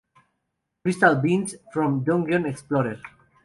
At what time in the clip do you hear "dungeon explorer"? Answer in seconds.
2.03-2.99